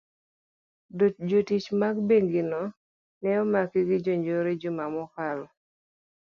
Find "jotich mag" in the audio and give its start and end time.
1.29-1.95